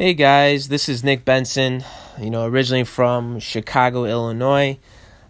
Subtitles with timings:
[0.00, 1.84] Hey guys, this is Nick Benson.
[2.18, 4.78] You know, originally from Chicago, Illinois.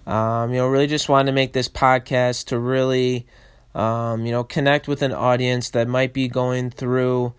[0.07, 3.27] Um, you know, really just wanted to make this podcast to really,
[3.75, 7.35] um, you know, connect with an audience that might be going through,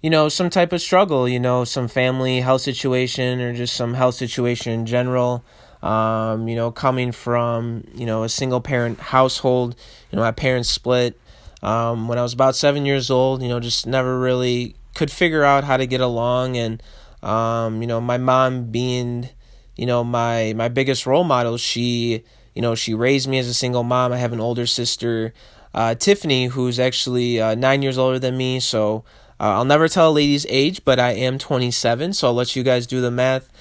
[0.00, 1.28] you know, some type of struggle.
[1.28, 5.44] You know, some family health situation or just some health situation in general.
[5.82, 9.76] Um, you know, coming from you know a single parent household.
[10.10, 11.20] You know, my parents split
[11.62, 13.42] um, when I was about seven years old.
[13.42, 16.82] You know, just never really could figure out how to get along and
[17.22, 19.28] um, you know my mom being
[19.76, 23.54] you know my my biggest role model she you know she raised me as a
[23.54, 24.10] single mom.
[24.10, 25.34] I have an older sister
[25.74, 28.58] uh, tiffany who's actually uh, nine years older than me.
[28.58, 29.04] So
[29.38, 32.62] uh, i'll never tell a lady's age but i am 27 so i'll let you
[32.62, 33.52] guys do the math.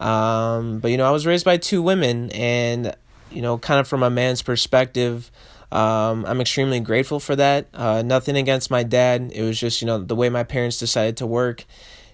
[0.00, 2.94] Um, but you know i was raised by two women and
[3.32, 5.32] you know kind of from a man's perspective
[5.74, 7.66] um, I'm extremely grateful for that.
[7.74, 9.32] Uh, nothing against my dad.
[9.34, 11.64] It was just, you know, the way my parents decided to work.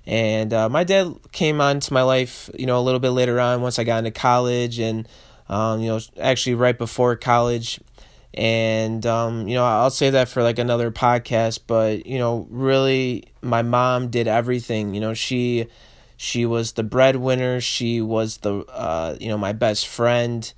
[0.06, 3.61] And uh, my dad came onto my life, you know, a little bit later on
[3.61, 5.06] once I got into college and,
[5.50, 7.78] um, you know, actually right before college.
[8.33, 13.25] And, um, you know, I'll say that for like another podcast, but, you know, really
[13.42, 14.94] my mom did everything.
[14.94, 15.66] You know, she,
[16.16, 17.61] she was the breadwinner.
[17.61, 20.50] She was the, uh, you know, my best friend.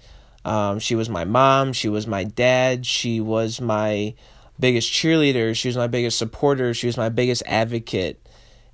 [0.45, 1.73] Um, she was my mom.
[1.73, 2.85] She was my dad.
[2.85, 4.15] She was my
[4.59, 5.55] biggest cheerleader.
[5.55, 6.75] She was my biggest supporter.
[6.75, 8.27] She was my biggest advocate,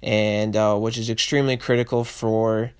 [0.02, 2.72] and uh, which is extremely critical for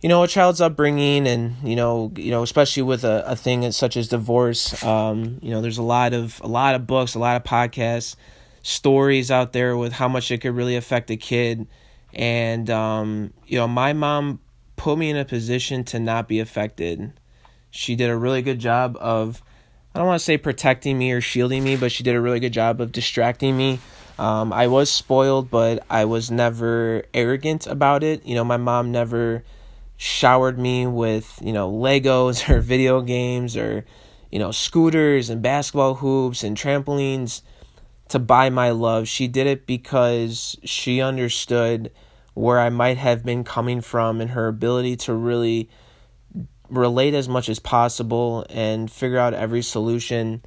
[0.00, 3.70] you know a child's upbringing and you know you know especially with a, a thing
[3.72, 7.18] such as divorce um, you know there's a lot of a lot of books a
[7.18, 8.16] lot of podcasts
[8.62, 11.66] stories out there with how much it could really affect a kid
[12.14, 14.40] and um, you know my mom
[14.76, 17.12] put me in a position to not be affected
[17.70, 19.42] she did a really good job of,
[19.94, 22.40] I don't want to say protecting me or shielding me, but she did a really
[22.40, 23.80] good job of distracting me.
[24.18, 28.24] Um, I was spoiled, but I was never arrogant about it.
[28.26, 29.44] You know, my mom never
[29.96, 33.84] showered me with, you know, Legos or video games or,
[34.30, 37.42] you know, scooters and basketball hoops and trampolines
[38.08, 39.08] to buy my love.
[39.08, 41.90] She did it because she understood
[42.34, 45.68] where I might have been coming from and her ability to really
[46.70, 50.42] relate as much as possible and figure out every solution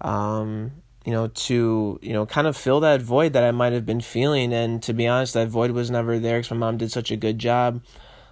[0.00, 0.72] um,
[1.04, 4.00] you know to you know kind of fill that void that i might have been
[4.00, 4.52] feeling.
[4.52, 7.16] And to be honest that void was never there because my mom did such a
[7.16, 7.82] good job.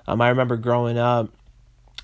[0.06, 1.30] Um, i remember growing up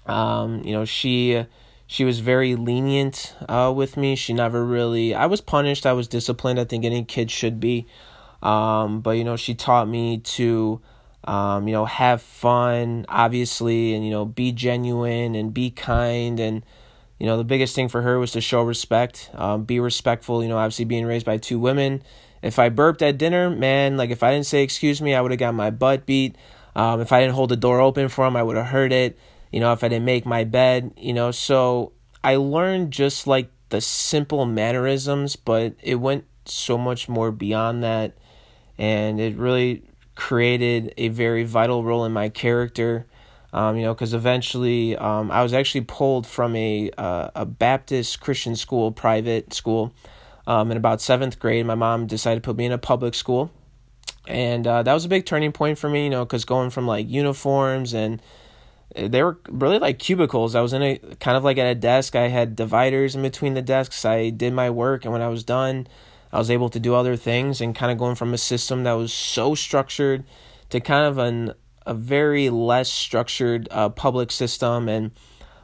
[0.07, 1.45] um, you know she
[1.87, 4.15] she was very lenient uh, with me.
[4.15, 5.87] She never really i was punished.
[5.87, 7.87] I was disciplined i think any kid should be.
[8.43, 10.81] Um, but you know she taught me to
[11.25, 16.41] um, you know, have fun, obviously, and, you know, be genuine and be kind.
[16.41, 16.65] And,
[17.19, 20.49] you know, the biggest thing for her was to show respect, um, be respectful, you
[20.49, 22.03] know, obviously being raised by two women.
[22.43, 25.33] If I burped at dinner, man, like if I didn't say excuse me, I would
[25.33, 26.37] have got my butt beat.
[26.77, 29.19] Um, if I didn't hold the door open for him, I would have heard it.
[29.51, 31.93] You know, if I didn't make my bed, you know, so
[32.23, 38.17] I learned just like the simple mannerisms, but it went so much more beyond that.
[38.77, 39.83] And it really
[40.29, 43.07] created a very vital role in my character.
[43.51, 48.21] Um, you know, because eventually um, I was actually pulled from a uh, a Baptist
[48.21, 49.95] Christian school, private school,
[50.47, 51.65] um, in about seventh grade.
[51.65, 53.51] My mom decided to put me in a public school,
[54.27, 56.05] and uh, that was a big turning point for me.
[56.05, 58.21] You know, because going from like uniforms and
[58.97, 60.55] eh, they were really like cubicles.
[60.55, 62.15] I was in a kind of like at a desk.
[62.15, 64.05] I had dividers in between the desks.
[64.05, 65.87] I did my work, and when I was done,
[66.33, 68.93] I was able to do other things and kind of going from a system that
[68.93, 70.25] was so structured
[70.71, 71.55] to kind of an
[71.87, 74.89] a very less structured uh, public system.
[74.89, 75.11] And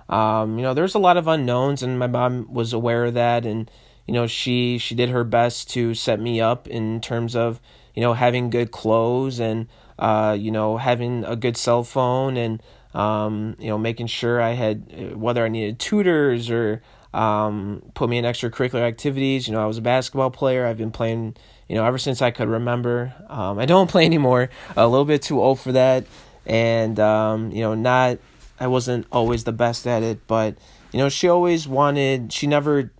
[0.08, 3.44] um, you know there's a lot of unknowns and my mom was aware of that.
[3.44, 3.70] And
[4.06, 7.60] you know she she did her best to set me up in terms of
[7.94, 12.62] you know having good clothes and uh, you know having a good cell phone and
[12.94, 16.82] um, you know making sure I had whether I needed tutors or
[17.14, 19.46] um, put me in extracurricular activities.
[19.46, 20.66] You know, I was a basketball player.
[20.66, 21.36] I've been playing,
[21.68, 23.14] you know, ever since I could remember.
[23.28, 24.50] Um, I don't play anymore.
[24.76, 26.04] A little bit too old for that,
[26.44, 28.18] and um, you know, not.
[28.58, 30.56] I wasn't always the best at it, but
[30.92, 32.32] you know, she always wanted.
[32.32, 32.92] She never,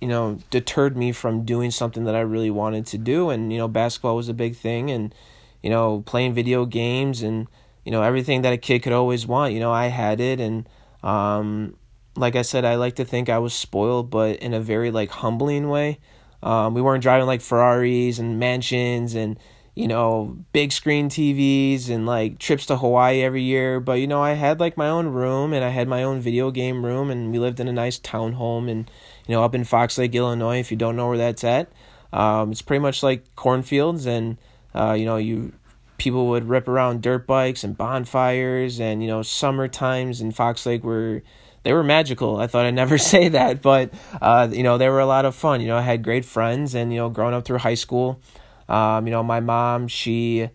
[0.00, 3.58] you know, deterred me from doing something that I really wanted to do, and you
[3.58, 5.14] know, basketball was a big thing, and
[5.62, 7.48] you know, playing video games and
[7.82, 9.54] you know everything that a kid could always want.
[9.54, 10.68] You know, I had it, and
[11.02, 11.76] um,
[12.16, 15.10] like I said, I like to think I was spoiled, but in a very like
[15.10, 15.98] humbling way.
[16.42, 19.38] Um, we weren't driving like Ferraris and mansions and
[19.74, 23.80] you know big screen TVs and like trips to Hawaii every year.
[23.80, 26.50] But you know, I had like my own room and I had my own video
[26.50, 28.90] game room, and we lived in a nice townhome and
[29.26, 30.60] you know up in Fox Lake, Illinois.
[30.60, 31.72] If you don't know where that's at,
[32.12, 34.36] um, it's pretty much like cornfields and
[34.74, 35.52] uh, you know you
[35.96, 40.66] people would rip around dirt bikes and bonfires and you know summer times in Fox
[40.66, 41.22] Lake were
[41.64, 42.36] they were magical.
[42.36, 45.34] I thought I'd never say that, but uh, you know they were a lot of
[45.34, 45.60] fun.
[45.60, 48.20] You know I had great friends, and you know growing up through high school,
[48.68, 50.48] um, you know my mom she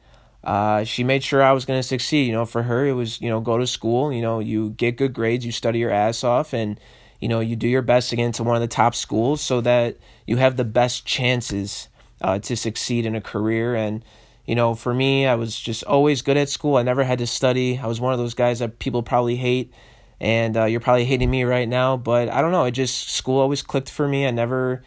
[0.43, 2.27] uh, she made sure I was going to succeed.
[2.27, 4.13] You know for her it was you know go to school.
[4.13, 6.79] You know you get good grades, you study your ass off, and
[7.19, 9.61] you know you do your best to get into one of the top schools so
[9.61, 11.89] that you have the best chances
[12.21, 14.03] uh, to succeed in a career and
[14.49, 16.77] you know, for me, I was just always good at school.
[16.77, 17.77] I never had to study.
[17.77, 19.71] I was one of those guys that people probably hate,
[20.19, 21.97] and uh, you're probably hating me right now.
[21.97, 22.65] But I don't know.
[22.65, 24.27] It just school always clicked for me.
[24.27, 24.83] I never,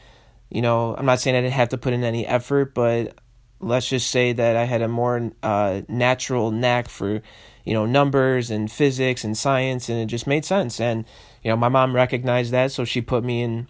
[0.51, 3.19] you know, I'm not saying I didn't have to put in any effort, but
[3.61, 7.23] let's just say that I had a more uh, natural knack for,
[7.65, 10.81] you know, numbers and physics and science, and it just made sense.
[10.81, 11.05] And
[11.43, 13.69] you know, my mom recognized that, so she put me in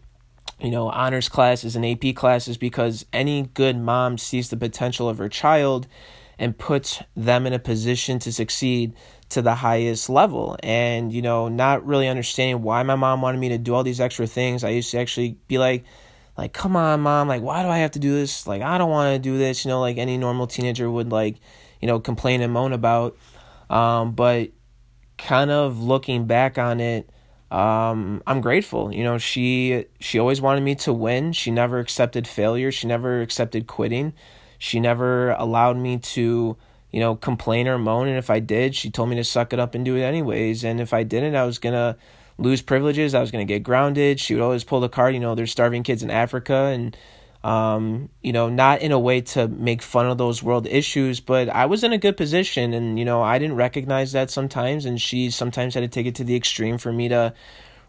[0.62, 5.18] you know, honors classes and AP classes because any good mom sees the potential of
[5.18, 5.88] her child
[6.38, 8.94] and puts them in a position to succeed
[9.32, 10.56] to the highest level.
[10.62, 14.00] And, you know, not really understanding why my mom wanted me to do all these
[14.00, 14.64] extra things.
[14.64, 15.84] I used to actually be like,
[16.36, 18.46] like, come on, mom, like, why do I have to do this?
[18.46, 21.36] Like, I don't want to do this, you know, like any normal teenager would like,
[21.80, 23.16] you know, complain and moan about.
[23.68, 24.50] Um, but
[25.18, 27.10] kind of looking back on it,
[27.50, 28.92] um, I'm grateful.
[28.94, 31.32] You know, she she always wanted me to win.
[31.32, 32.72] She never accepted failure.
[32.72, 34.14] She never accepted quitting.
[34.58, 36.56] She never allowed me to,
[36.92, 38.08] you know, complain or moan.
[38.08, 40.64] And if I did, she told me to suck it up and do it anyways.
[40.64, 41.96] And if I didn't, I was gonna
[42.38, 43.14] lose privileges.
[43.14, 44.20] I was gonna get grounded.
[44.20, 45.14] She would always pull the card.
[45.14, 46.96] You know, there's starving kids in Africa, and
[47.44, 51.48] um, you know, not in a way to make fun of those world issues, but
[51.48, 54.84] I was in a good position and, you know, I didn't recognize that sometimes.
[54.84, 57.34] And she sometimes had to take it to the extreme for me to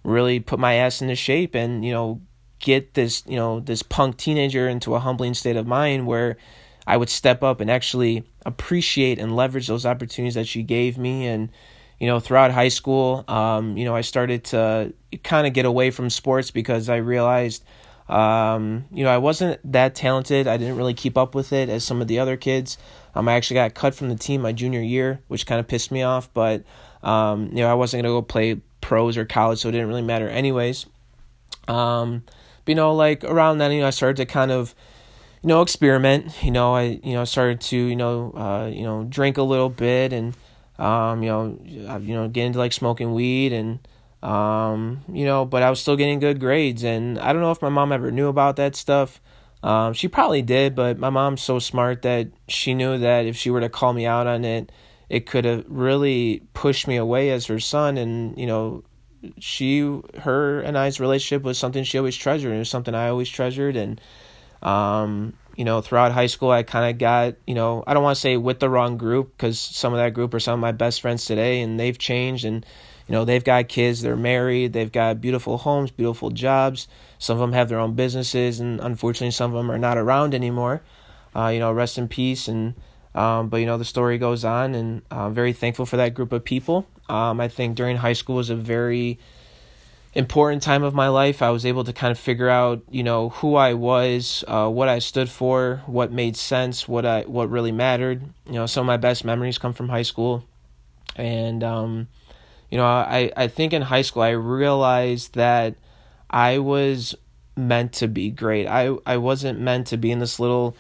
[0.04, 2.20] really put my ass into shape and, you know,
[2.60, 6.38] get this, you know, this punk teenager into a humbling state of mind where
[6.88, 11.28] I would step up and actually appreciate and leverage those opportunities that she gave me.
[11.28, 11.50] And,
[12.00, 14.94] you know, throughout high school, um, you know, I started to
[15.24, 17.64] kind of get away from sports because I realized,
[18.10, 20.48] um, you know, I wasn't that talented.
[20.48, 22.78] I didn't really keep up with it as some of the other kids.
[23.16, 25.92] Um, I actually got cut from the team my junior year, which kind of pissed
[25.92, 26.34] me off.
[26.34, 26.64] But
[27.02, 30.02] um, you know, I wasn't gonna go play pros or college, so it didn't really
[30.02, 30.86] matter anyways.
[31.68, 32.24] Um,
[32.66, 34.76] but you know, like around then, you know, I started to kind of,
[35.44, 36.44] you know, experiment.
[36.44, 39.70] You know, I you know started to you know uh, you know drink a little
[39.70, 40.36] bit and
[40.80, 43.80] um, you know you know get into like smoking weed and
[44.24, 47.62] um, you know, but I was still getting good grades, and I don't know if
[47.62, 49.20] my mom ever knew about that stuff.
[49.62, 53.50] Um, she probably did, but my mom's so smart that she knew that if she
[53.50, 54.72] were to call me out on it,
[55.10, 57.98] it could have really pushed me away as her son.
[57.98, 58.84] And you know,
[59.40, 59.82] she,
[60.20, 62.50] her, and I's relationship was something she always treasured.
[62.50, 64.00] And it was something I always treasured, and
[64.64, 68.16] um, you know, throughout high school, I kind of got, you know, I don't want
[68.16, 70.72] to say with the wrong group because some of that group are some of my
[70.72, 72.66] best friends today, and they've changed and
[73.08, 76.88] you know, they've got kids, they're married, they've got beautiful homes, beautiful jobs.
[77.20, 80.34] Some of them have their own businesses, and unfortunately, some of them are not around
[80.34, 80.82] anymore.
[81.36, 82.48] Uh, you know, rest in peace.
[82.48, 82.76] And
[83.14, 86.32] um, but you know, the story goes on, and I'm very thankful for that group
[86.32, 86.88] of people.
[87.10, 89.20] Um, I think during high school was a very
[90.14, 91.42] important time of my life.
[91.42, 94.90] I was able to kind of figure out, you know, who I was, uh, what
[94.90, 98.22] I stood for, what made sense, what I what really mattered.
[98.46, 100.46] You know, some of my best memories come from high school,
[101.16, 102.08] and um,
[102.70, 105.76] you know, I, I think in high school I realized that
[106.30, 107.16] I was
[107.56, 108.66] meant to be great.
[108.66, 110.76] I, I wasn't meant to be in this little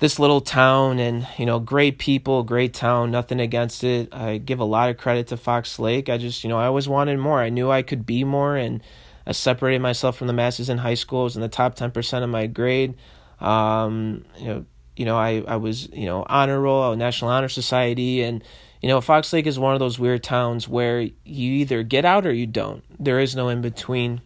[0.00, 4.58] this little town and you know great people great town nothing against it i give
[4.58, 7.40] a lot of credit to fox lake i just you know i always wanted more
[7.40, 8.82] i knew i could be more and
[9.26, 12.22] i separated myself from the masses in high school I was in the top 10%
[12.22, 12.94] of my grade
[13.40, 14.64] um, you know
[14.96, 18.42] you know i i was you know honor roll national honor society and
[18.80, 22.26] you know, Fox Lake is one of those weird towns where you either get out
[22.26, 22.82] or you don't.
[22.98, 24.22] There is no in between.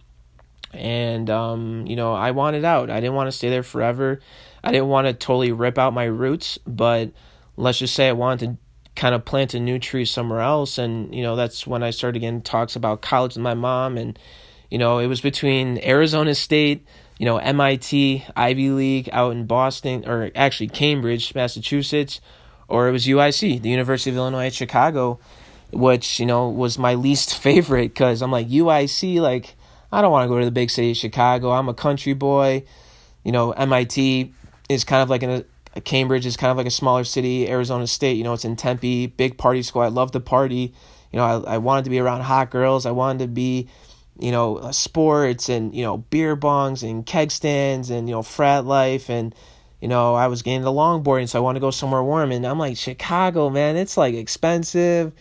[0.72, 2.88] And, um, you know, I wanted out.
[2.88, 4.20] I didn't want to stay there forever.
[4.64, 7.12] I didn't want to totally rip out my roots, but
[7.56, 8.56] let's just say I wanted to
[8.96, 10.78] kind of plant a new tree somewhere else.
[10.78, 13.98] And, you know, that's when I started getting talks about college with my mom.
[13.98, 14.18] And,
[14.70, 16.86] you know, it was between Arizona State,
[17.18, 22.22] you know, MIT, Ivy League out in Boston, or actually Cambridge, Massachusetts,
[22.66, 25.20] or it was UIC, the University of Illinois at Chicago,
[25.72, 29.56] which you know was my least favorite because I'm like UIC, like
[29.92, 31.50] I don't want to go to the big city of Chicago.
[31.50, 32.64] I'm a country boy.
[33.24, 34.32] You know, MIT
[34.68, 35.44] is kind of like a,
[35.82, 37.48] Cambridge is kind of like a smaller city.
[37.48, 39.82] Arizona State, you know, it's in Tempe, big party school.
[39.82, 40.72] I love to party.
[41.12, 42.86] You know, I I wanted to be around hot girls.
[42.86, 43.68] I wanted to be
[44.18, 48.64] you know, sports and, you know, beer bongs and keg stands and, you know, frat
[48.64, 49.34] life and,
[49.80, 52.32] you know, I was getting the longboarding, so I want to go somewhere warm.
[52.32, 55.12] And I'm like, Chicago, man, it's like expensive,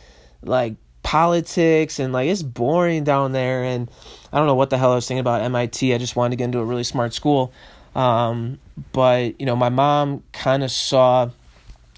[0.42, 3.64] like politics, and like it's boring down there.
[3.64, 3.92] And
[4.32, 5.94] I don't know what the hell I was thinking about MIT.
[5.94, 7.52] I just wanted to get into a really smart school.
[7.94, 8.60] Um,
[8.92, 11.30] but you know, my mom kind of saw,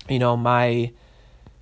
[0.09, 0.91] you know, my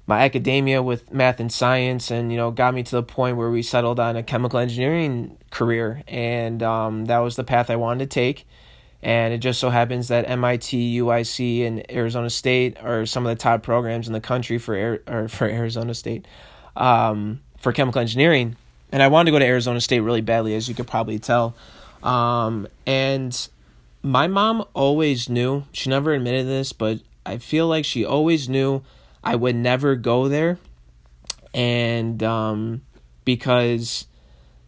[0.06, 3.50] my academia with math and science and you know got me to the point where
[3.50, 6.04] we settled on a chemical engineering career.
[6.08, 8.48] And um, that was the path i wanted to take.
[9.02, 13.42] And it just so happens that mit uic and arizona state are some of the
[13.42, 16.26] top programs in the country for Air, or for arizona state
[16.76, 18.56] um, for chemical engineering.
[18.92, 21.56] And i wanted to go to arizona state really badly as you could probably tell.
[22.02, 23.48] Um, and
[24.04, 28.84] my mom always knew she never admitted this but i feel like she always knew
[29.24, 30.58] I would never go there.
[31.54, 32.82] And um,
[33.24, 34.08] because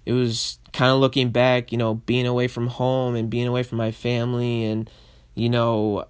[0.06, 3.64] it was kind of looking back, you know, being away from home and being away
[3.64, 4.90] from my family and
[5.34, 6.06] you know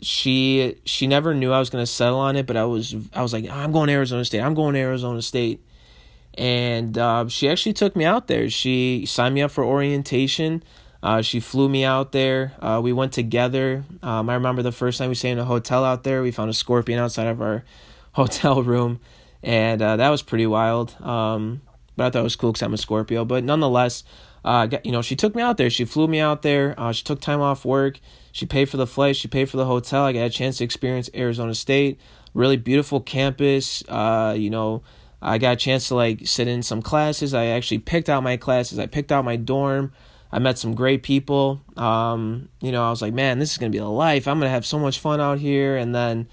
[0.00, 3.22] she she never knew I was going to settle on it, but I was I
[3.22, 4.40] was like, I'm going to Arizona State.
[4.40, 5.64] I'm going to Arizona State.
[6.34, 8.48] And uh, she actually took me out there.
[8.48, 10.62] She signed me up for orientation.
[11.02, 12.52] Uh, she flew me out there.
[12.60, 13.84] Uh, we went together.
[14.02, 16.22] Um, I remember the first time we stayed in a hotel out there.
[16.22, 17.64] We found a scorpion outside of our
[18.12, 19.00] hotel room,
[19.42, 20.94] and uh, that was pretty wild.
[21.02, 21.62] Um,
[21.96, 23.24] but I thought it was cool because I'm a Scorpio.
[23.24, 24.04] But nonetheless,
[24.44, 25.70] uh, you know, she took me out there.
[25.70, 26.74] She flew me out there.
[26.78, 28.00] Uh, she took time off work.
[28.32, 29.16] She paid for the flight.
[29.16, 30.04] She paid for the hotel.
[30.04, 32.00] I got a chance to experience Arizona State.
[32.34, 33.84] Really beautiful campus.
[33.88, 34.82] Uh, you know,
[35.20, 37.34] I got a chance to like sit in some classes.
[37.34, 38.78] I actually picked out my classes.
[38.78, 39.92] I picked out my dorm.
[40.32, 41.60] I met some great people.
[41.76, 44.26] Um, you know, I was like, man, this is gonna be a life.
[44.26, 45.76] I'm gonna have so much fun out here.
[45.76, 46.26] And then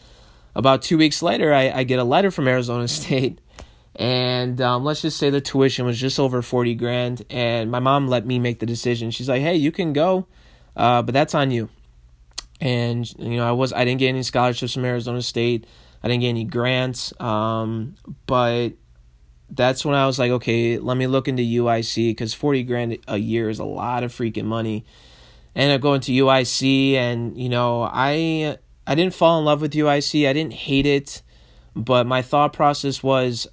[0.56, 3.40] about two weeks later, I, I get a letter from Arizona State,
[3.96, 7.26] and um, let's just say the tuition was just over forty grand.
[7.30, 9.12] And my mom let me make the decision.
[9.12, 10.28] She's like, hey, you can go,
[10.78, 11.70] uh, but that's on you.
[12.62, 15.68] And you know, I was I didn't get any scholarships from Arizona State.
[16.02, 17.20] I didn't get any grants.
[17.20, 18.70] Um, but
[19.52, 23.18] that's when I was like, okay, let me look into UIC because 40 grand a
[23.18, 24.86] year is a lot of freaking money.
[25.56, 30.28] I go into UIC and, you know, I I didn't fall in love with UIC.
[30.28, 31.22] I didn't hate it,
[31.76, 33.48] but my thought process was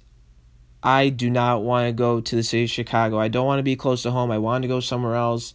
[0.81, 3.19] I do not want to go to the city of Chicago.
[3.19, 4.31] I don't want to be close to home.
[4.31, 5.53] I wanted to go somewhere else.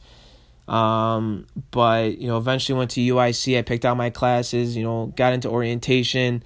[0.69, 3.59] Um, but, you know, eventually went to UIC.
[3.59, 6.43] I picked out my classes, you know, got into orientation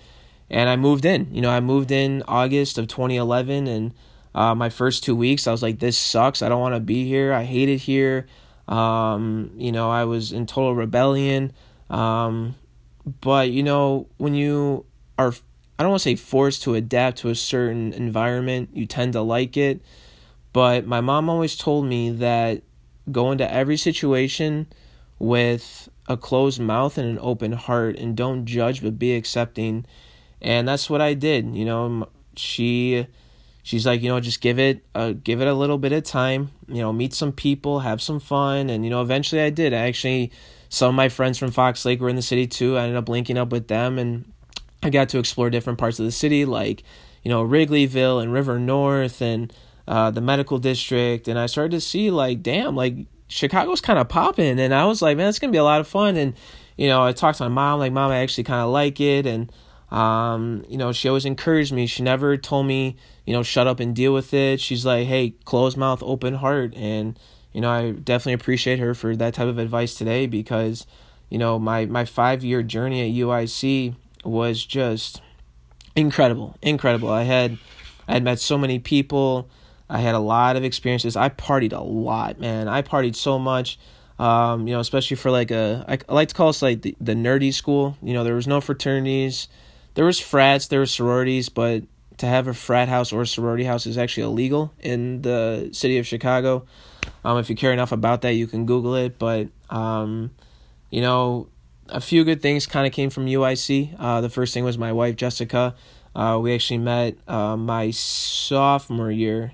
[0.51, 1.29] and I moved in.
[1.33, 3.95] You know, I moved in August of 2011, and
[4.35, 6.43] uh, my first two weeks, I was like, "This sucks.
[6.43, 7.33] I don't want to be here.
[7.33, 8.27] I hate it here."
[8.69, 11.53] Um, you know, I was in total rebellion.
[11.91, 12.57] Um,
[13.21, 14.85] but you know, when you
[15.19, 15.33] are,
[15.79, 19.23] I don't want to say forced to adapt to a certain environment, you tend to
[19.23, 19.81] like it.
[20.53, 22.63] But my mom always told me that
[23.13, 24.67] go into every situation
[25.19, 29.87] with a closed mouth and an open heart, and don't judge, but be accepting
[30.41, 31.55] and that's what I did.
[31.55, 33.07] You know, she
[33.63, 36.51] she's like, you know, just give it a give it a little bit of time.
[36.69, 39.75] You know, meet some people, have some fun, and you know, eventually I did.
[39.75, 40.31] I actually
[40.69, 42.77] some of my friends from Fox Lake were in the city too.
[42.77, 44.31] I ended up linking up with them, and
[44.83, 46.85] I got to explore different parts of the city, like
[47.23, 49.53] you know Wrigleyville and River North and
[49.89, 52.95] uh, the medical district, and I started to see like, damn, like
[53.29, 55.89] Chicago's kind of popping, and I was like, man, it's gonna be a lot of
[55.89, 56.35] fun, and
[56.77, 59.27] you know, I talked to my mom, like, mom, I actually kind of like it,
[59.27, 59.51] and
[59.91, 61.87] um, you know, she always encouraged me.
[61.87, 64.61] She never told me, you know, shut up and deal with it.
[64.61, 66.75] She's like, hey, closed mouth, open heart.
[66.75, 67.19] And,
[67.53, 70.87] you know, I definitely appreciate her for that type of advice today because,
[71.31, 75.23] you know, my, my five year journey at UIC was just
[75.95, 76.57] incredible.
[76.63, 77.11] Incredible.
[77.11, 77.59] I had
[78.09, 79.49] I had met so many people.
[79.89, 81.17] I had a lot of experiences.
[81.17, 82.67] I partied a lot, man.
[82.69, 83.79] I partied so much.
[84.19, 87.15] Um, you know, especially for like a I, like to call us like the, the
[87.15, 87.97] nerdy school.
[88.03, 89.49] You know, there was no fraternities
[89.97, 91.83] there was frats, there were sororities, but
[92.19, 96.07] to have a frat house or sorority house is actually illegal in the city of
[96.07, 96.67] Chicago.
[97.25, 99.19] Um, if you care enough about that, you can Google it.
[99.19, 100.31] But um,
[100.91, 101.49] you know,
[101.89, 103.97] a few good things kind of came from UIC.
[103.99, 105.75] Uh, the first thing was my wife Jessica.
[106.15, 109.53] Uh, we actually met uh, my sophomore year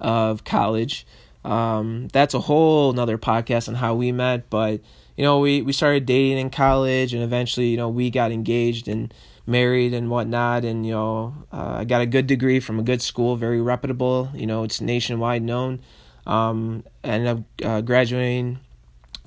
[0.00, 1.06] of college.
[1.44, 4.80] Um, that's a whole another podcast on how we met, but
[5.14, 8.88] you know, we we started dating in college, and eventually, you know, we got engaged
[8.88, 9.12] and
[9.46, 13.02] married and whatnot and you know uh, i got a good degree from a good
[13.02, 15.80] school very reputable you know it's nationwide known.
[16.26, 18.60] Um and i'm uh, graduating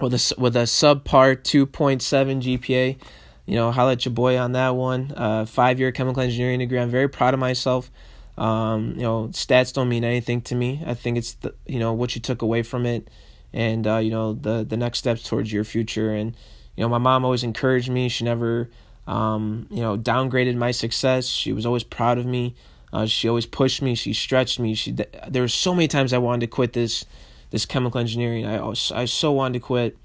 [0.02, 2.02] with a with a subpar 2.7
[2.42, 2.98] gpa
[3.46, 5.14] you know at your boy on that one.
[5.16, 6.80] Uh five year chemical engineering degree.
[6.80, 7.92] I'm very proud of myself.
[8.38, 10.82] Um you know stats don't mean anything to me.
[10.86, 13.08] I think it's the you know what you took away from it
[13.54, 16.12] and uh you know the the next steps towards your future.
[16.12, 16.36] And
[16.78, 18.08] you know, my mom always encouraged me.
[18.08, 18.70] She never,
[19.08, 21.28] um, you know, downgraded my success.
[21.28, 22.56] She was always proud of me.
[22.92, 23.96] Uh, she always pushed me.
[23.96, 24.76] She stretched me.
[24.76, 27.06] She there were so many times I wanted to quit this
[27.50, 28.46] this chemical engineering.
[28.46, 28.60] I
[28.94, 29.98] I so wanted to quit,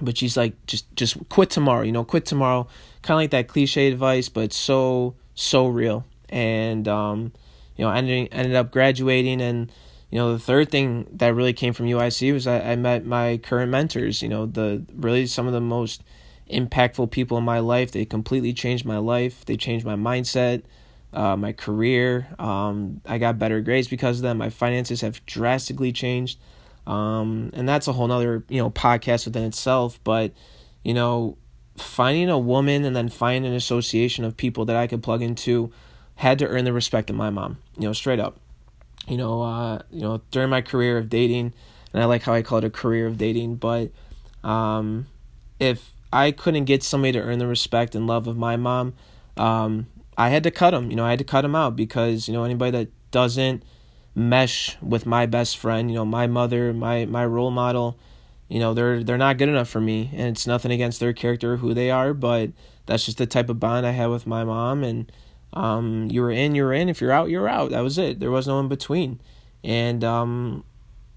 [0.00, 1.82] but she's like, just just quit tomorrow.
[1.82, 2.68] You know, quit tomorrow.
[3.02, 6.04] Kind of like that cliche advice, but so so real.
[6.28, 7.32] And um,
[7.76, 9.72] you know, ended ended up graduating and
[10.10, 13.38] you know the third thing that really came from UIC was I, I met my
[13.38, 16.02] current mentors you know the really some of the most
[16.50, 17.92] impactful people in my life.
[17.92, 19.44] They completely changed my life.
[19.44, 20.62] They changed my mindset
[21.16, 22.28] uh, my career.
[22.38, 24.38] Um, I got better grades because of them.
[24.38, 26.38] My finances have drastically changed.
[26.86, 29.98] Um, and that's a whole nother you know podcast within itself.
[30.04, 30.32] But
[30.84, 31.38] you know
[31.76, 35.70] finding a woman and then finding an association of people that I could plug into
[36.14, 38.38] had to earn the respect of my mom you know straight up.
[39.08, 41.54] You know, uh, you know, during my career of dating,
[41.92, 43.92] and I like how I call it a career of dating, but
[44.42, 45.06] um,
[45.60, 48.94] if I couldn't get somebody to earn the respect and love of my mom,
[49.36, 49.86] um,
[50.16, 50.90] I had to cut them.
[50.90, 53.62] You know, I had to cut them out because you know anybody that doesn't
[54.14, 57.98] mesh with my best friend, you know, my mother, my my role model,
[58.48, 61.54] you know, they're they're not good enough for me, and it's nothing against their character
[61.54, 62.50] or who they are, but
[62.86, 65.10] that's just the type of bond I had with my mom, and
[65.52, 66.88] um, you were in, you were in.
[66.88, 67.70] If you're out, you're out.
[67.70, 68.20] That was it.
[68.20, 69.20] There was no in between.
[69.64, 70.64] And um,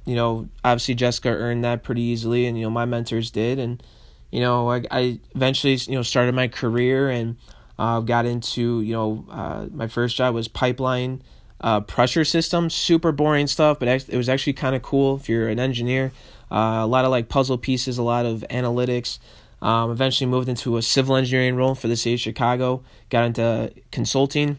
[0.05, 3.81] you know, obviously Jessica earned that pretty easily, and you know my mentors did, and
[4.31, 7.37] you know I, I eventually you know started my career and
[7.77, 11.21] uh, got into you know uh, my first job was pipeline
[11.61, 15.49] uh, pressure systems, super boring stuff, but it was actually kind of cool if you're
[15.49, 16.11] an engineer.
[16.51, 19.19] Uh, a lot of like puzzle pieces, a lot of analytics.
[19.61, 22.81] Um, eventually moved into a civil engineering role for the city of Chicago.
[23.09, 24.57] Got into consulting,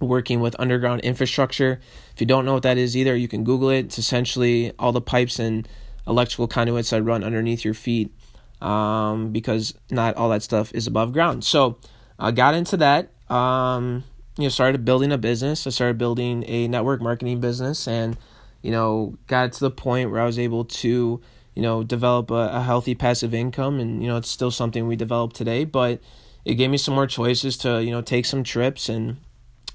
[0.00, 1.80] working with underground infrastructure.
[2.14, 3.86] If you don't know what that is either, you can Google it.
[3.86, 5.66] It's essentially all the pipes and
[6.06, 8.14] electrical conduits that run underneath your feet,
[8.60, 11.44] um, because not all that stuff is above ground.
[11.44, 11.78] So
[12.18, 13.10] I got into that.
[13.30, 14.04] Um,
[14.36, 15.66] you know, started building a business.
[15.66, 18.16] I started building a network marketing business, and
[18.62, 21.20] you know, got to the point where I was able to
[21.58, 23.80] you know, develop a, a healthy passive income.
[23.80, 26.00] And, you know, it's still something we develop today, but
[26.44, 29.16] it gave me some more choices to, you know, take some trips and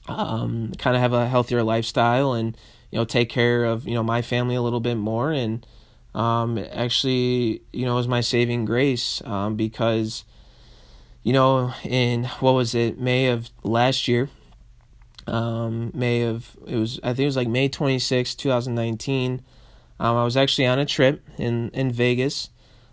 [0.07, 2.55] um, kind of have a healthier lifestyle and,
[2.89, 5.33] you know, take care of, you know, my family a little bit more.
[5.33, 5.67] And
[6.15, 10.25] um, actually, you know, was my saving grace um, because,
[11.23, 14.29] you know, in what was it, May of last year,
[15.25, 19.41] um, May of, it was, I think it was like May 26, 2019.
[19.99, 22.49] Um, I was actually on a trip in in Vegas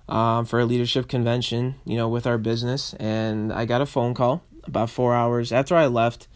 [0.09, 4.15] um, for a leadership convention, you know, with our business, and I got a phone
[4.15, 6.29] call about four hours after I left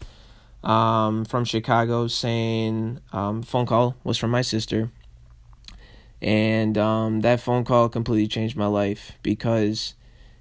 [0.63, 4.91] um, from Chicago, saying um, phone call was from my sister,
[6.25, 9.93] and um, that phone call completely changed my life because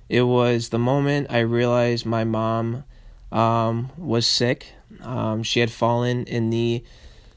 [0.09, 2.85] it was the moment I realized my mom
[3.31, 4.73] um, was sick.
[5.03, 6.83] Um, she had fallen in the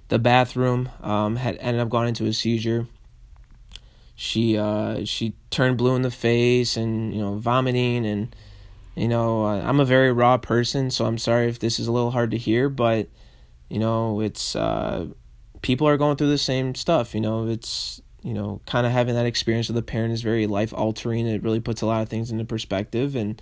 [0.07, 2.88] the bathroom, um, had ended up going into a seizure.
[4.15, 8.33] She uh, she turned blue in the face and you know vomiting and
[8.95, 11.91] you know uh, I'm a very raw person, so I'm sorry if this is a
[11.91, 13.10] little hard to hear, but
[13.67, 15.07] you know it's uh,
[15.62, 17.13] people are going through the same stuff.
[17.13, 20.47] You know it's you know kind of having that experience with a parent is very
[20.47, 21.25] life altering.
[21.27, 23.41] It really puts a lot of things into perspective and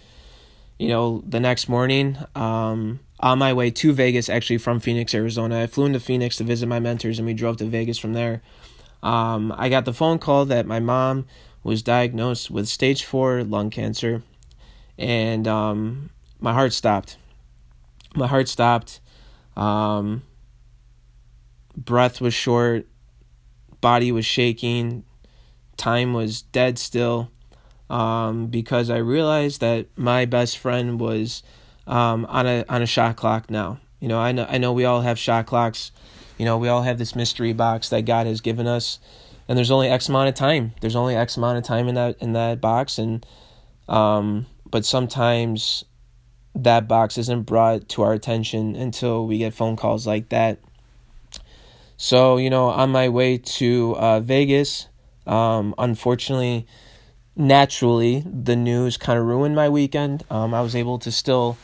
[0.77, 5.63] you know the next morning um, on my way to Vegas, actually from Phoenix, Arizona.
[5.63, 8.43] I flew into Phoenix to visit my mentors, and we drove to Vegas from there.
[9.01, 11.25] Um, I got the phone call that my mom
[11.63, 14.21] was diagnosed with stage four lung cancer,
[14.99, 17.17] and um, my heart stopped.
[18.13, 18.99] My heart stopped.
[19.57, 20.21] Um,
[21.75, 22.85] breath was short,
[23.81, 25.03] body was shaking,
[25.77, 27.31] time was dead still.
[27.87, 31.43] Um, because I realized that my best friend was
[31.85, 33.79] um, on a on a shot clock now.
[33.99, 35.91] You know, I know I know we all have shot clocks.
[36.37, 38.99] You know, we all have this mystery box that God has given us,
[39.47, 40.73] and there's only X amount of time.
[40.81, 43.25] There's only X amount of time in that in that box, and
[43.87, 45.85] um, but sometimes
[46.55, 50.59] that box isn't brought to our attention until we get phone calls like that.
[51.97, 54.87] So you know, on my way to uh, Vegas,
[55.25, 56.67] um, unfortunately,
[57.35, 60.23] naturally, the news kind of ruined my weekend.
[60.29, 61.57] Um, I was able to still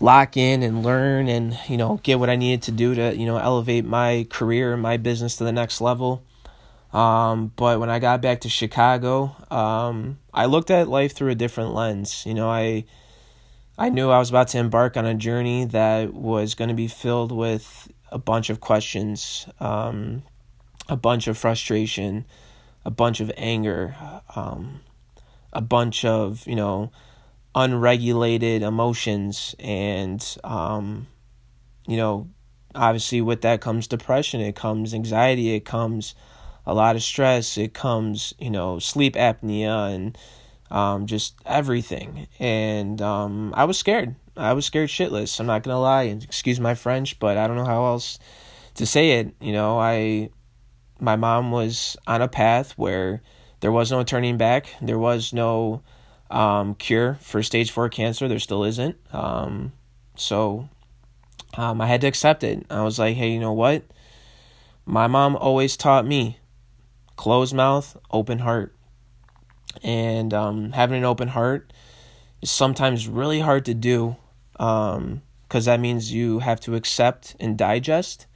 [0.00, 3.26] lock in and learn and you know get what I needed to do to you
[3.26, 6.22] know elevate my career and my business to the next level.
[6.92, 11.34] Um, but when I got back to Chicago, um, I looked at life through a
[11.34, 12.24] different lens.
[12.24, 12.84] You know, I
[13.78, 16.88] I knew I was about to embark on a journey that was going to be
[16.88, 20.22] filled with a bunch of questions, um,
[20.88, 22.24] a bunch of frustration,
[22.84, 23.94] a bunch of anger,
[24.34, 24.80] um,
[25.52, 26.90] a bunch of, you know,
[27.54, 31.06] unregulated emotions and um,
[31.88, 32.28] you know,
[32.74, 36.14] obviously with that comes depression, it comes anxiety, it comes
[36.66, 40.18] a lot of stress, it comes, you know, sleep apnea and
[40.70, 42.28] um, just everything.
[42.38, 44.14] And um, I was scared.
[44.38, 45.38] I was scared shitless.
[45.40, 48.18] I'm not gonna lie, and excuse my French, but I don't know how else
[48.74, 49.34] to say it.
[49.40, 50.30] You know, I
[51.00, 53.22] my mom was on a path where
[53.60, 54.68] there was no turning back.
[54.80, 55.82] There was no
[56.30, 58.28] um, cure for stage four cancer.
[58.28, 58.96] There still isn't.
[59.12, 59.72] Um,
[60.16, 60.68] so
[61.56, 62.64] um, I had to accept it.
[62.70, 63.82] I was like, hey, you know what?
[64.86, 66.38] My mom always taught me
[67.16, 68.74] closed mouth, open heart.
[69.82, 71.72] And um, having an open heart
[72.40, 74.16] is sometimes really hard to do
[74.58, 78.26] because um, that means you have to accept and digest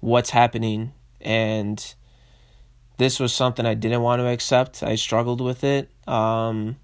[0.00, 0.92] what's happening.
[1.20, 1.94] And
[2.96, 4.82] this was something I didn't want to accept.
[4.82, 5.90] I struggled with it.
[6.08, 6.76] Um,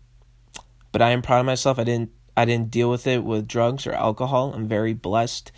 [0.90, 1.78] but I am proud of myself.
[1.78, 4.52] I didn't I didn't deal with it with drugs or alcohol.
[4.54, 5.52] I'm very blessed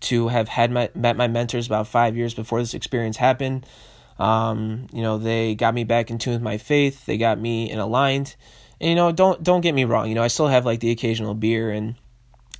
[0.00, 3.66] to have had my, met my mentors about five years before this experience happened.
[4.18, 7.06] Um, you know, they got me back in tune with my faith.
[7.06, 8.36] They got me in aligned.
[8.80, 10.08] And you know, don't don't get me wrong.
[10.08, 11.94] You know, I still have like the occasional beer and,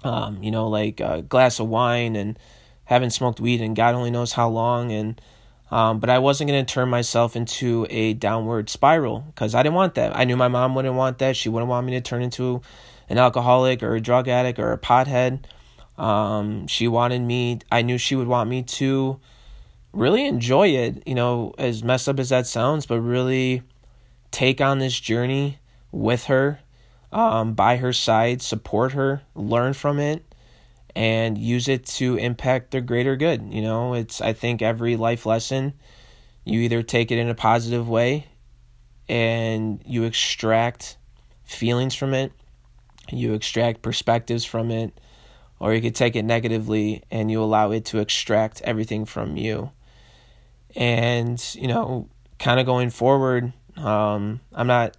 [0.04, 2.38] um, you know, like a glass of wine and
[2.84, 4.92] haven't smoked weed and God only knows how long.
[4.92, 5.20] And
[5.70, 9.76] um, but I wasn't going to turn myself into a downward spiral because I didn't
[9.76, 10.16] want that.
[10.16, 11.36] I knew my mom wouldn't want that.
[11.36, 12.60] She wouldn't want me to turn into
[13.08, 15.44] an alcoholic or a drug addict or a pothead.
[15.96, 19.20] Um, she wanted me, I knew she would want me to
[19.92, 23.62] really enjoy it, you know, as messed up as that sounds, but really
[24.30, 25.58] take on this journey
[25.92, 26.60] with her,
[27.12, 30.24] um, by her side, support her, learn from it,
[30.94, 33.52] and use it to impact the greater good.
[33.52, 35.74] You know, it's, I think every life lesson,
[36.44, 38.26] you either take it in a positive way
[39.08, 40.96] and you extract
[41.44, 42.32] feelings from it,
[43.10, 44.98] you extract perspectives from it,
[45.58, 49.70] or you could take it negatively and you allow it to extract everything from you.
[50.76, 54.96] And, you know, kind of going forward, um, I'm not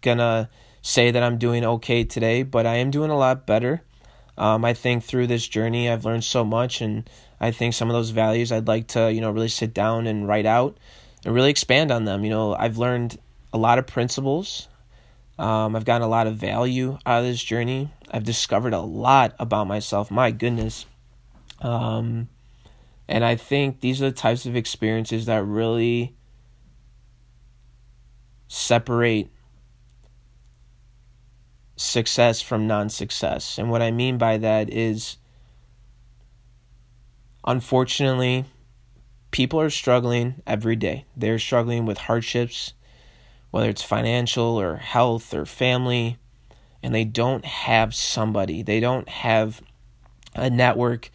[0.00, 0.48] gonna
[0.82, 3.82] say that I'm doing okay today, but I am doing a lot better.
[4.38, 7.08] Um, I think through this journey, I've learned so much, and
[7.40, 10.26] I think some of those values I'd like to, you know, really sit down and
[10.26, 10.78] write out
[11.24, 12.24] and really expand on them.
[12.24, 13.18] You know, I've learned
[13.52, 14.68] a lot of principles
[15.40, 17.90] um, I've gotten a lot of value out of this journey.
[18.10, 20.10] I've discovered a lot about myself.
[20.10, 20.84] My goodness.
[21.62, 22.28] Um,
[23.08, 26.14] and I think these are the types of experiences that really
[28.48, 29.30] separate
[31.80, 33.58] success from non success.
[33.58, 35.16] And what I mean by that is,
[37.44, 38.44] unfortunately,
[39.30, 41.06] people are struggling every day.
[41.16, 42.74] They're struggling with hardships
[43.50, 46.18] whether it's financial or health or family,
[46.82, 49.60] and they don't have somebody, they don't have
[50.34, 51.10] a network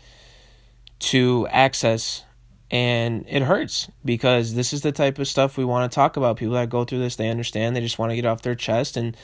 [0.99, 2.23] to access.
[2.71, 6.37] And it hurts because this is the type of stuff we want to talk about.
[6.37, 8.97] People that go through this, they understand, they just want to get off their chest,
[8.97, 9.15] and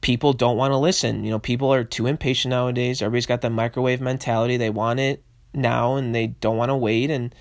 [0.00, 1.24] people don't want to listen.
[1.24, 3.02] You know, people are too impatient nowadays.
[3.02, 4.56] Everybody's got the microwave mentality.
[4.56, 7.10] They want it now and they don't want to wait.
[7.10, 7.34] And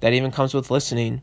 [0.00, 1.22] that even comes with listening.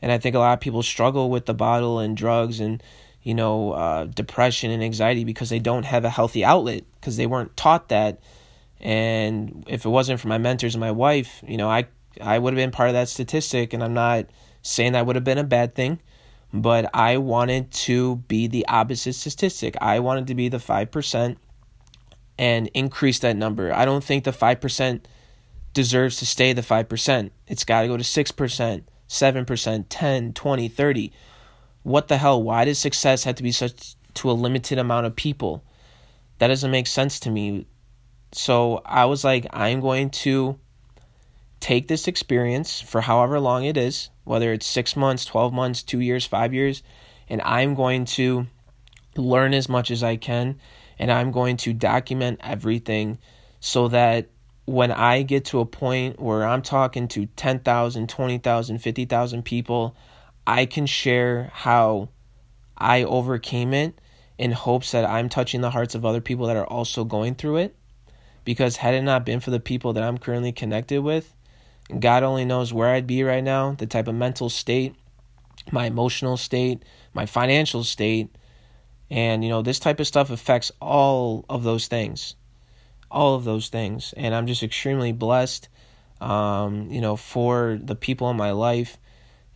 [0.00, 2.82] And I think a lot of people struggle with the bottle and drugs and,
[3.22, 7.26] you know, uh, depression and anxiety because they don't have a healthy outlet because they
[7.26, 8.20] weren't taught that.
[8.80, 11.86] And if it wasn't for my mentors and my wife, you know, I
[12.20, 13.72] I would have been part of that statistic.
[13.72, 14.26] And I'm not
[14.62, 16.00] saying that would have been a bad thing,
[16.52, 19.76] but I wanted to be the opposite statistic.
[19.80, 21.36] I wanted to be the 5%
[22.38, 23.72] and increase that number.
[23.72, 25.00] I don't think the 5%
[25.72, 27.30] deserves to stay the 5%.
[27.46, 28.82] It's got to go to 6%.
[29.08, 31.12] 7%, 10, 20, 30.
[31.82, 32.42] What the hell?
[32.42, 35.64] Why does success have to be such to a limited amount of people?
[36.38, 37.66] That doesn't make sense to me.
[38.32, 40.58] So I was like, I'm going to
[41.62, 46.00] take this experience for however long it is, whether it's six months, 12 months, two
[46.00, 46.82] years, five years,
[47.28, 48.48] and I'm going to
[49.16, 50.58] learn as much as I can
[50.98, 53.18] and I'm going to document everything
[53.60, 54.28] so that
[54.64, 59.96] when I get to a point where I'm talking to 10,000, 20,000, 50,000 people,
[60.46, 62.08] I can share how
[62.76, 64.00] I overcame it
[64.36, 67.58] in hopes that I'm touching the hearts of other people that are also going through
[67.58, 67.76] it.
[68.44, 71.32] Because had it not been for the people that I'm currently connected with,
[71.98, 74.94] God only knows where I'd be right now, the type of mental state,
[75.70, 78.34] my emotional state, my financial state.
[79.10, 82.36] And, you know, this type of stuff affects all of those things
[83.12, 84.14] all of those things.
[84.16, 85.68] And I'm just extremely blessed,
[86.20, 88.96] um, you know, for the people in my life.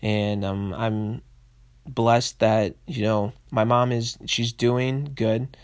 [0.03, 1.23] And um, I'm
[1.87, 5.57] blessed that you know my mom is she's doing good.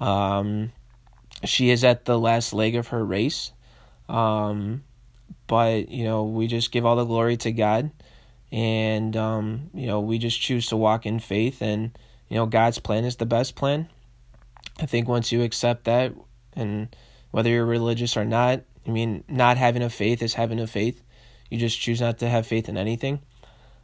[0.00, 0.72] Um,
[1.44, 3.52] she is at the last leg of her race,
[4.08, 4.84] um,
[5.46, 7.90] but you know we just give all the glory to God,
[8.50, 11.96] and um, you know we just choose to walk in faith, and
[12.28, 13.88] you know God's plan is the best plan.
[14.80, 16.12] I think once you accept that,
[16.54, 16.94] and
[17.30, 21.02] whether you're religious or not, I mean, not having a faith is having a faith.
[21.50, 23.20] You just choose not to have faith in anything.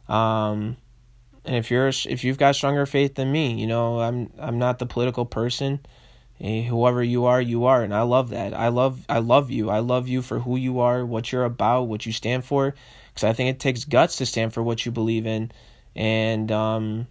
[0.07, 0.77] Um,
[1.45, 4.79] and if you're if you've got stronger faith than me, you know, I'm I'm not
[4.79, 5.79] the political person.
[6.39, 8.53] Hey, whoever you are, you are, and I love that.
[8.53, 9.69] I love I love you.
[9.69, 12.73] I love you for who you are, what you're about, what you stand for.
[13.09, 15.51] Because I think it takes guts to stand for what you believe in,
[15.97, 17.07] and um,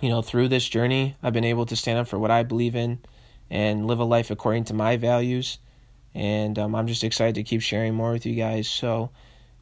[0.00, 2.74] you know, through this journey, I've been able to stand up for what I believe
[2.74, 3.00] in,
[3.50, 5.58] and live a life according to my values.
[6.14, 8.66] And um, I'm just excited to keep sharing more with you guys.
[8.66, 9.10] So,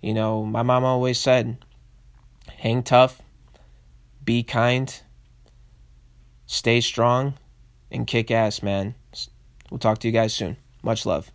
[0.01, 1.59] you know, my mom always said,
[2.59, 3.20] hang tough,
[4.25, 5.03] be kind,
[6.46, 7.35] stay strong,
[7.90, 8.94] and kick ass, man.
[9.70, 10.57] We'll talk to you guys soon.
[10.83, 11.31] Much love.